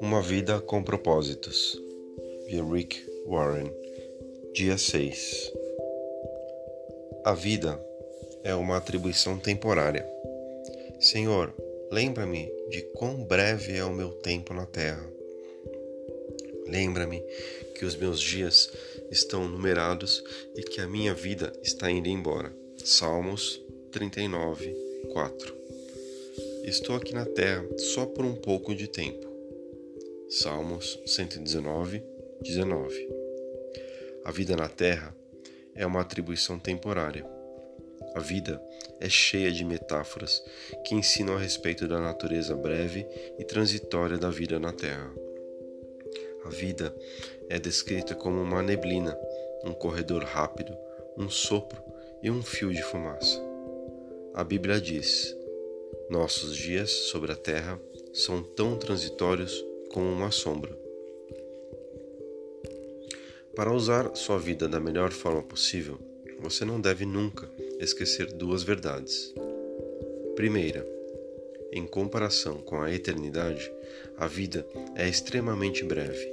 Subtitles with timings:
[0.00, 1.80] Uma Vida com Propósitos,
[2.48, 3.72] de Rick Warren,
[4.52, 5.52] dia 6.
[7.24, 7.80] A vida
[8.42, 10.04] é uma atribuição temporária.
[10.98, 11.54] Senhor,
[11.90, 15.08] lembra-me de quão breve é o meu tempo na terra.
[16.66, 17.22] Lembra-me
[17.74, 18.72] que os meus dias
[19.10, 20.24] estão numerados
[20.56, 22.52] e que a minha vida está indo embora.
[22.84, 23.63] Salmos
[23.94, 24.76] 39,
[25.12, 25.56] 4.
[26.64, 29.24] Estou aqui na terra só por um pouco de tempo
[30.28, 32.02] Salmos 119,
[32.42, 33.08] 19.
[34.24, 35.14] A vida na terra
[35.76, 37.24] é uma atribuição temporária.
[38.16, 38.60] A vida
[38.98, 40.42] é cheia de metáforas
[40.84, 43.06] que ensinam a respeito da natureza breve
[43.38, 45.08] e transitória da vida na terra.
[46.44, 46.92] A vida
[47.48, 49.16] é descrita como uma neblina,
[49.64, 50.76] um corredor rápido,
[51.16, 51.80] um sopro
[52.20, 53.43] e um fio de fumaça.
[54.34, 55.32] A Bíblia diz:
[56.10, 57.80] Nossos dias sobre a terra
[58.12, 60.76] são tão transitórios como uma sombra.
[63.54, 66.00] Para usar sua vida da melhor forma possível,
[66.40, 69.32] você não deve nunca esquecer duas verdades.
[70.34, 70.84] Primeira,
[71.72, 73.72] em comparação com a eternidade,
[74.16, 76.28] a vida é extremamente breve.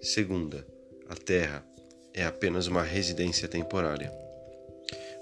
[0.00, 0.64] Segunda,
[1.08, 1.66] a Terra
[2.12, 4.23] é apenas uma residência temporária.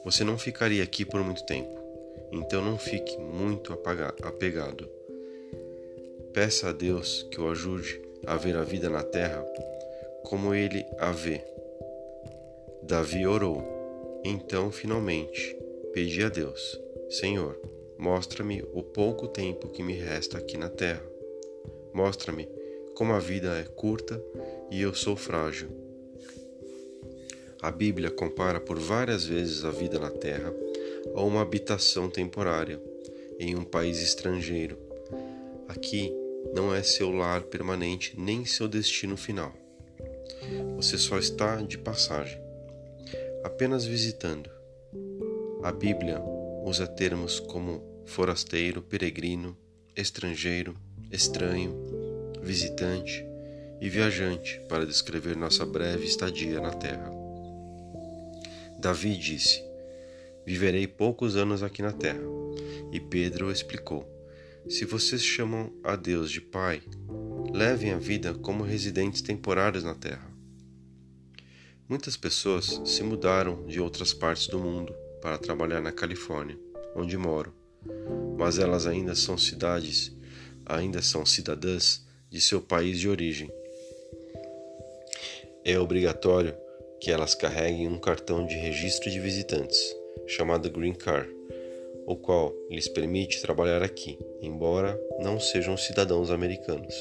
[0.05, 1.79] Você não ficaria aqui por muito tempo,
[2.33, 3.73] então não fique muito
[4.23, 4.89] apegado
[6.33, 9.45] Peça a Deus que o ajude a ver a vida na terra
[10.25, 11.45] como ele a vê.
[12.83, 13.63] Davi orou.
[14.25, 15.55] Então, finalmente,
[15.93, 16.81] pedi a Deus:
[17.11, 17.61] Senhor,
[17.99, 21.05] mostra-me o pouco tempo que me resta aqui na terra.
[21.93, 22.49] Mostra-me
[22.95, 24.23] como a vida é curta
[24.71, 25.82] e eu sou frágil.
[27.63, 30.53] A Bíblia compara por várias vezes a vida na terra
[31.15, 32.83] a uma habitação temporária
[33.39, 34.77] em um país estrangeiro.
[35.69, 36.13] Aqui
[36.53, 39.53] não é seu lar permanente nem seu destino final.
[40.75, 42.43] Você só está de passagem,
[43.45, 44.51] apenas visitando.
[45.63, 46.21] A Bíblia
[46.65, 49.57] usa termos como forasteiro, peregrino,
[49.95, 50.77] estrangeiro,
[51.13, 51.77] estranho,
[52.43, 53.25] visitante
[53.81, 57.22] e viajante para descrever nossa breve estadia na terra.
[58.83, 59.63] Davi disse:
[60.45, 62.21] Viverei poucos anos aqui na terra.
[62.91, 64.05] E Pedro explicou:
[64.69, 66.83] se vocês chamam a Deus de Pai,
[67.53, 70.29] levem a vida como residentes temporários na Terra.
[71.89, 76.59] Muitas pessoas se mudaram de outras partes do mundo para trabalhar na Califórnia,
[76.97, 77.55] onde moro,
[78.37, 80.13] mas elas ainda são cidades,
[80.67, 83.49] ainda são cidadãs de seu país de origem.
[85.65, 86.62] É obrigatório
[87.03, 89.95] que elas carreguem um cartão de registro de visitantes,
[90.27, 91.43] chamado Green Card
[92.07, 96.95] o qual lhes permite trabalhar aqui, embora não sejam cidadãos americanos.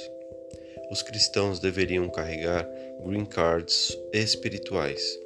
[0.91, 2.69] Os cristãos deveriam carregar
[3.03, 5.19] green cards espirituais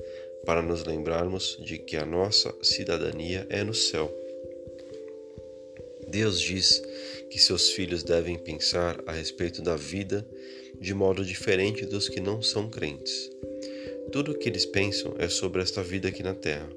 [0.45, 4.13] para nos lembrarmos de que a nossa cidadania é no céu.
[6.07, 6.81] Deus diz
[7.29, 10.25] que seus filhos devem pensar a respeito da vida
[10.79, 13.29] de modo diferente dos que não são crentes.
[14.11, 16.69] Tudo o que eles pensam é sobre esta vida aqui na terra.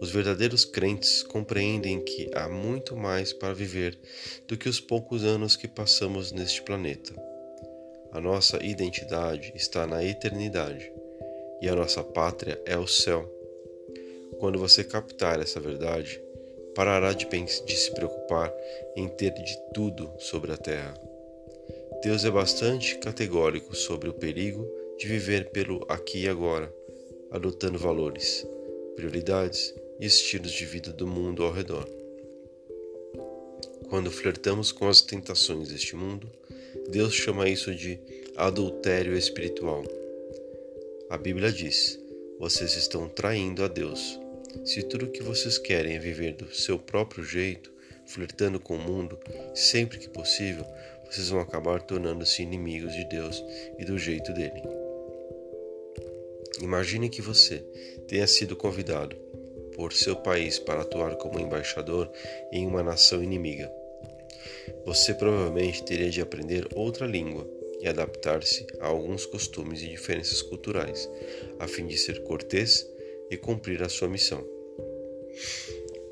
[0.00, 3.98] Os verdadeiros crentes compreendem que há muito mais para viver
[4.46, 7.14] do que os poucos anos que passamos neste planeta.
[8.12, 10.92] A nossa identidade está na eternidade
[11.62, 13.30] e a nossa pátria é o céu.
[14.38, 16.20] Quando você captar essa verdade,
[16.74, 18.52] parará de, de se preocupar
[18.94, 20.94] em ter de tudo sobre a terra.
[22.02, 26.72] Deus é bastante categórico sobre o perigo de viver pelo aqui e agora,
[27.30, 28.46] adotando valores,
[28.94, 31.88] prioridades e estilos de vida do mundo ao redor.
[33.88, 36.30] Quando flertamos com as tentações deste mundo,
[36.90, 37.98] Deus chama isso de
[38.36, 39.84] adultério espiritual.
[41.08, 41.98] A Bíblia diz:
[42.38, 44.18] vocês estão traindo a Deus.
[44.64, 47.72] Se tudo o que vocês querem é viver do seu próprio jeito,
[48.06, 49.18] flertando com o mundo,
[49.54, 50.64] sempre que possível,
[51.10, 53.42] vocês vão acabar tornando-se inimigos de Deus
[53.78, 54.85] e do jeito dele.
[56.60, 57.58] Imagine que você
[58.08, 59.16] tenha sido convidado
[59.74, 62.10] por seu país para atuar como embaixador
[62.50, 63.70] em uma nação inimiga.
[64.84, 67.46] Você provavelmente teria de aprender outra língua
[67.80, 71.08] e adaptar-se a alguns costumes e diferenças culturais,
[71.58, 72.88] a fim de ser cortês
[73.30, 74.44] e cumprir a sua missão.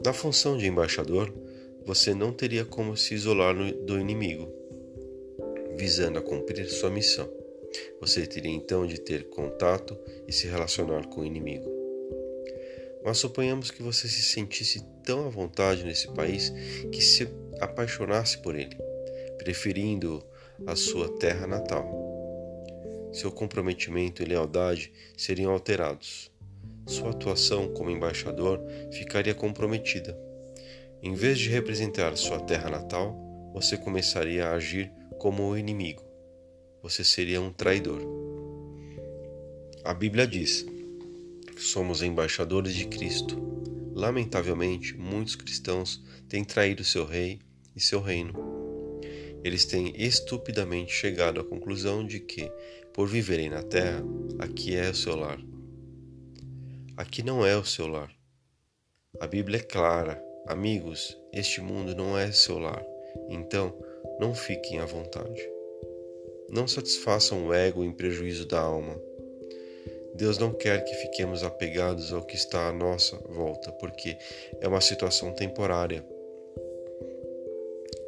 [0.05, 1.32] Na função de embaixador,
[1.87, 4.52] você não teria como se isolar do inimigo,
[5.76, 7.44] visando a cumprir sua missão.
[8.00, 11.71] Você teria então de ter contato e se relacionar com o inimigo.
[13.05, 16.50] Mas suponhamos que você se sentisse tão à vontade nesse país
[16.91, 17.29] que se
[17.61, 18.76] apaixonasse por ele,
[19.38, 20.25] preferindo
[20.67, 21.87] a sua terra natal.
[23.12, 26.32] Seu comprometimento e lealdade seriam alterados.
[26.87, 28.61] Sua atuação como embaixador
[28.93, 30.19] ficaria comprometida.
[31.03, 33.15] Em vez de representar sua terra natal,
[33.53, 36.03] você começaria a agir como o inimigo.
[36.85, 38.03] Você seria um traidor.
[39.83, 40.67] A Bíblia diz:
[41.57, 43.43] somos embaixadores de Cristo.
[43.95, 47.41] Lamentavelmente, muitos cristãos têm traído seu rei
[47.75, 48.35] e seu reino.
[49.43, 52.53] Eles têm estupidamente chegado à conclusão de que,
[52.93, 54.05] por viverem na terra,
[54.39, 55.41] aqui é o seu lar.
[56.99, 58.15] Aqui não é o seu lar.
[59.19, 62.85] A Bíblia é clara Amigos, este mundo não é seu lar,
[63.31, 63.75] então
[64.21, 65.54] não fiquem à vontade.
[66.55, 68.97] Não satisfaçam o ego em prejuízo da alma.
[70.15, 74.17] Deus não quer que fiquemos apegados ao que está à nossa volta, porque
[74.61, 76.06] é uma situação temporária.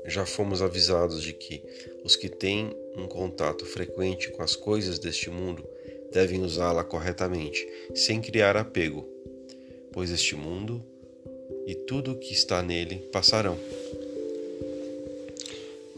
[0.04, 1.60] Já fomos avisados de que
[2.04, 5.68] os que têm um contato frequente com as coisas deste mundo
[6.12, 9.04] devem usá-la corretamente, sem criar apego,
[9.90, 10.80] pois este mundo
[11.66, 13.58] e tudo o que está nele passarão.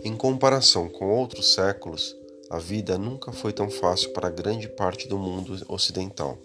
[0.02, 2.16] Em comparação com outros séculos,
[2.50, 6.38] a vida nunca foi tão fácil para grande parte do mundo ocidental.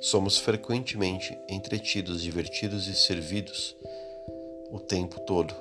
[0.00, 3.74] Somos frequentemente entretidos, divertidos e servidos
[4.70, 5.54] o tempo todo.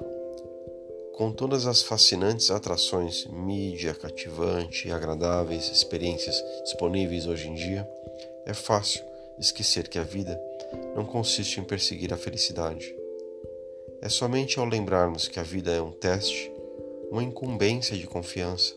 [1.16, 7.90] Com todas as fascinantes atrações, mídia cativante e agradáveis experiências disponíveis hoje em dia,
[8.46, 9.04] é fácil
[9.40, 10.40] esquecer que a vida
[10.96, 12.94] não consiste em perseguir a felicidade.
[14.02, 16.52] É somente ao lembrarmos que a vida é um teste,
[17.10, 18.76] uma incumbência de confiança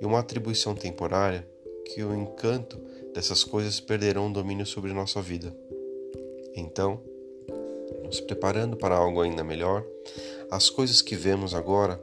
[0.00, 1.46] e uma atribuição temporária
[1.84, 2.78] que o encanto
[3.14, 5.54] dessas coisas perderão o domínio sobre nossa vida.
[6.54, 7.00] Então,
[8.04, 9.84] nos preparando para algo ainda melhor,
[10.50, 12.02] as coisas que vemos agora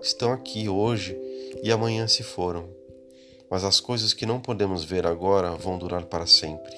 [0.00, 1.16] estão aqui hoje
[1.62, 2.68] e amanhã se foram,
[3.50, 6.74] mas as coisas que não podemos ver agora vão durar para sempre.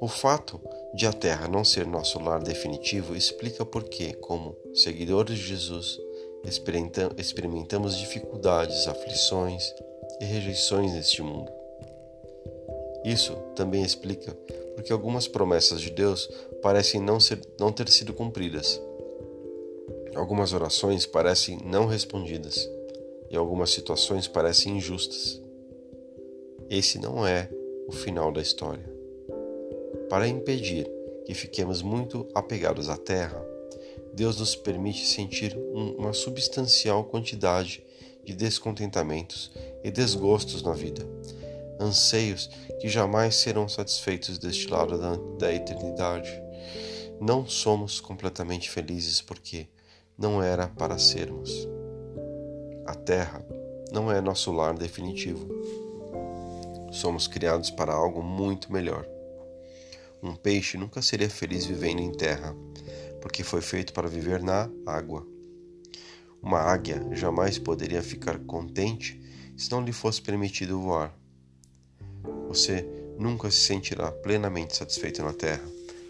[0.00, 0.60] O fato
[0.94, 6.00] de a Terra não ser nosso lar definitivo explica por que, como seguidores de Jesus,
[6.44, 9.74] experimentamos dificuldades, aflições
[10.20, 11.50] e rejeições neste mundo.
[13.04, 14.36] Isso também explica
[14.74, 16.28] porque algumas promessas de Deus
[16.62, 18.80] parecem não, ser, não ter sido cumpridas.
[20.14, 22.68] Algumas orações parecem não respondidas
[23.30, 25.40] e algumas situações parecem injustas.
[26.68, 27.48] Esse não é
[27.86, 28.88] o final da história.
[30.08, 30.90] Para impedir
[31.24, 33.44] que fiquemos muito apegados à terra,
[34.12, 37.82] Deus nos permite sentir uma substancial quantidade
[38.24, 39.50] de descontentamentos
[39.82, 41.06] e desgostos na vida,
[41.78, 46.30] anseios que jamais serão satisfeitos deste lado da, da eternidade.
[47.20, 49.68] Não somos completamente felizes porque
[50.18, 51.68] não era para sermos.
[52.86, 53.44] A terra
[53.92, 55.48] não é nosso lar definitivo.
[56.92, 59.06] Somos criados para algo muito melhor.
[60.22, 62.54] Um peixe nunca seria feliz vivendo em terra,
[63.20, 65.26] porque foi feito para viver na água.
[66.42, 69.20] Uma águia jamais poderia ficar contente
[69.56, 71.14] se não lhe fosse permitido voar.
[72.48, 72.86] Você
[73.18, 75.64] nunca se sentirá plenamente satisfeito na terra,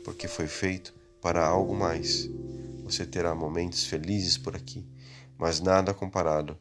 [0.04, 2.30] porque foi feito para algo mais.
[2.84, 4.86] Você terá momentos felizes por aqui,
[5.36, 6.56] mas nada comparado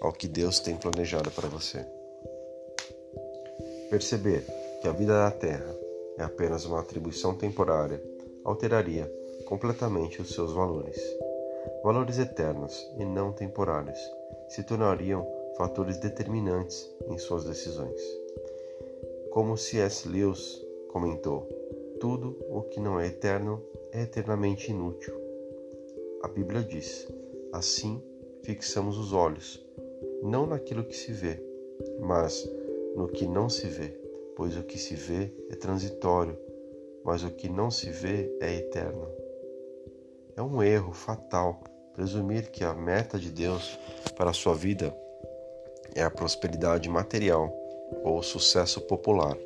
[0.00, 1.84] ao que Deus tem planejado para você.
[3.90, 4.46] Perceber
[4.80, 5.74] que a vida da terra
[6.18, 8.02] é apenas uma atribuição temporária,
[8.44, 9.10] alteraria
[9.46, 11.00] completamente os seus valores.
[11.82, 13.98] Valores eternos e não temporários
[14.48, 18.00] se tornariam fatores determinantes em suas decisões.
[19.30, 20.08] Como C.S.
[20.08, 21.48] Lewis comentou,
[22.00, 25.14] tudo o que não é eterno é eternamente inútil.
[26.22, 27.06] A Bíblia diz:
[27.52, 28.02] assim
[28.42, 29.64] fixamos os olhos,
[30.22, 31.42] não naquilo que se vê,
[32.00, 32.48] mas
[32.94, 34.04] no que não se vê
[34.36, 36.36] pois o que se vê é transitório,
[37.04, 39.08] mas o que não se vê é eterno.
[40.36, 41.60] É um erro fatal
[41.92, 43.78] presumir que a meta de Deus
[44.16, 44.94] para a sua vida
[45.94, 47.52] é a prosperidade material
[48.02, 49.36] ou o sucesso popular,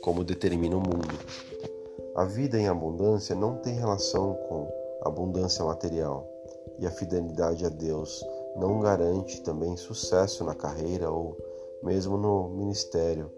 [0.00, 1.18] como determina o mundo.
[2.14, 4.70] A vida em abundância não tem relação com
[5.02, 6.28] abundância material,
[6.78, 8.24] e a fidelidade a Deus
[8.56, 11.36] não garante também sucesso na carreira ou
[11.82, 13.30] mesmo no ministério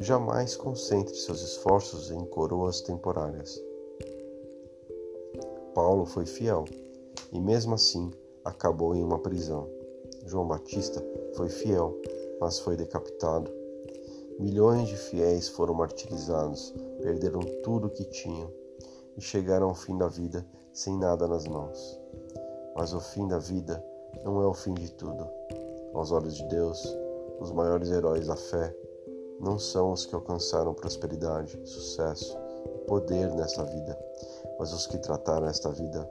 [0.00, 3.60] Jamais concentre seus esforços em coroas temporárias.
[5.74, 6.64] Paulo foi fiel
[7.32, 8.10] e, mesmo assim,
[8.44, 9.68] acabou em uma prisão.
[10.26, 11.96] João Batista foi fiel,
[12.40, 13.50] mas foi decapitado.
[14.38, 18.50] Milhões de fiéis foram martirizados, perderam tudo o que tinham
[19.16, 22.00] e chegaram ao fim da vida sem nada nas mãos.
[22.76, 23.84] Mas o fim da vida
[24.24, 25.26] não é o fim de tudo.
[25.92, 26.96] Aos olhos de Deus,
[27.40, 28.74] os maiores heróis da fé
[29.40, 32.36] não são os que alcançaram prosperidade, sucesso
[32.74, 33.98] e poder nesta vida,
[34.58, 36.08] mas os que trataram esta vida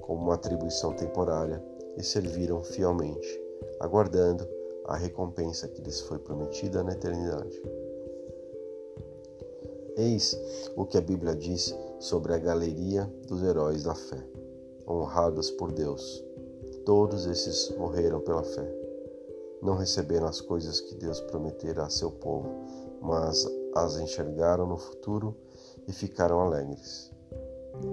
[0.00, 1.62] como uma atribuição temporária
[1.96, 3.40] e serviram fielmente,
[3.80, 4.48] aguardando
[4.86, 7.62] a recompensa que lhes foi prometida na eternidade.
[9.96, 10.36] Eis
[10.74, 14.26] o que a Bíblia diz sobre a galeria dos heróis da fé,
[14.88, 16.24] honrados por Deus.
[16.84, 18.68] Todos esses morreram pela fé.
[19.60, 22.48] Não receberam as coisas que Deus prometera a seu povo,
[23.00, 25.36] mas as enxergaram no futuro
[25.86, 27.11] e ficaram alegres.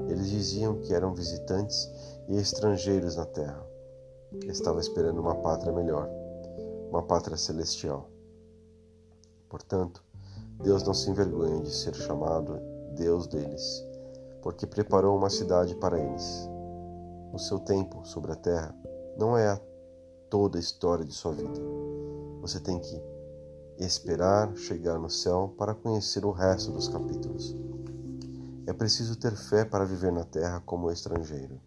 [0.10, 1.90] Eles diziam que eram visitantes
[2.28, 3.66] e estrangeiros na terra.
[4.44, 6.10] Estavam esperando uma pátria melhor,
[6.90, 8.10] uma pátria celestial.
[9.50, 10.04] Portanto,
[10.62, 12.60] Deus não se envergonha de ser chamado
[12.96, 13.86] Deus deles,
[14.42, 16.50] porque preparou uma cidade para eles.
[17.34, 18.76] O seu tempo sobre a terra
[19.18, 19.62] não é a
[20.30, 21.60] toda a história de sua vida.
[22.42, 23.02] Você tem que
[23.78, 27.56] esperar chegar no céu para conhecer o resto dos capítulos.
[28.70, 31.60] É preciso ter fé para viver na terra como estrangeiro.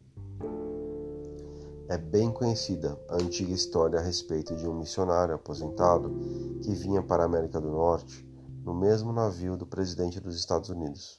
[1.89, 6.15] É bem conhecida a antiga história a respeito de um missionário aposentado
[6.63, 8.25] que vinha para a América do Norte
[8.65, 11.19] no mesmo navio do presidente dos Estados Unidos.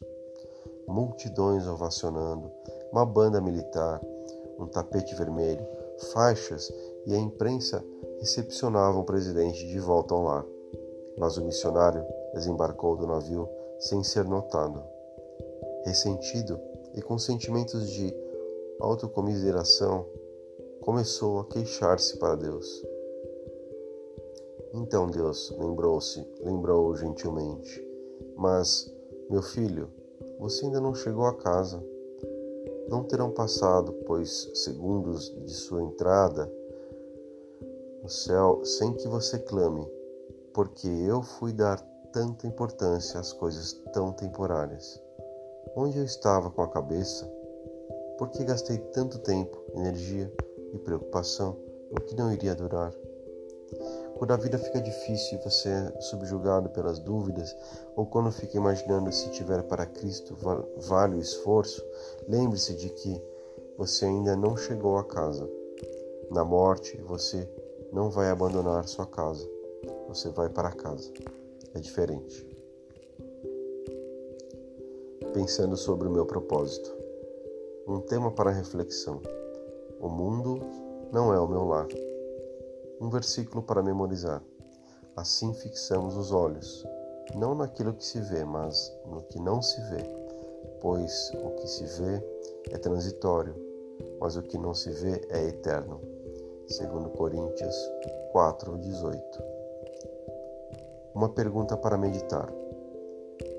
[0.88, 2.50] Multidões ovacionando,
[2.90, 4.00] uma banda militar,
[4.58, 5.68] um tapete vermelho,
[6.14, 6.72] faixas
[7.06, 7.84] e a imprensa
[8.22, 10.46] recepcionavam o presidente de volta ao lar.
[11.18, 13.50] Mas o missionário desembarcou do navio
[13.80, 14.93] sem ser notado.
[15.86, 16.60] Ressentido
[16.94, 18.14] e com sentimentos de
[18.80, 20.06] autocomiseração,
[20.82, 22.84] começou a queixar-se para Deus.
[24.74, 27.86] Então Deus lembrou-se, lembrou gentilmente:
[28.36, 28.92] Mas,
[29.30, 29.90] meu filho,
[30.40, 31.84] você ainda não chegou a casa.
[32.90, 36.52] Não terão passado, pois, segundos de sua entrada
[38.02, 39.88] no céu sem que você clame,
[40.54, 41.80] porque eu fui dar
[42.12, 45.02] tanta importância às coisas tão temporárias.
[45.76, 47.26] Onde eu estava com a cabeça?
[48.18, 50.32] Por que gastei tanto tempo, energia
[50.72, 51.58] e preocupação
[51.92, 52.94] no que não iria durar?
[54.16, 57.56] Quando a vida fica difícil e você é subjugado pelas dúvidas,
[57.96, 60.38] ou quando fica imaginando se tiver para Cristo
[60.78, 61.84] vale o esforço,
[62.28, 63.22] lembre-se de que
[63.78, 65.50] você ainda não chegou a casa.
[66.30, 67.50] Na morte, você
[67.92, 69.50] não vai abandonar sua casa,
[70.08, 71.12] você vai para casa.
[71.74, 72.53] É diferente.
[75.34, 76.96] Pensando sobre o meu propósito.
[77.88, 79.20] Um tema para reflexão.
[80.00, 80.60] O mundo
[81.12, 81.88] não é o meu lar.
[83.02, 84.44] Um versículo para memorizar.
[85.16, 86.86] Assim fixamos os olhos,
[87.36, 90.04] não naquilo que se vê, mas no que não se vê,
[90.80, 92.24] pois o que se vê
[92.70, 93.56] é transitório,
[94.20, 96.00] mas o que não se vê é eterno.
[96.68, 97.76] Segundo Coríntios
[98.32, 99.20] 4:18.
[101.16, 102.54] Uma pergunta para meditar.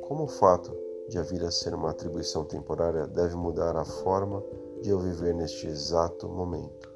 [0.03, 0.84] Como o fato
[1.15, 4.43] de a vida ser uma atribuição temporária deve mudar a forma
[4.83, 6.94] de eu viver neste exato momento?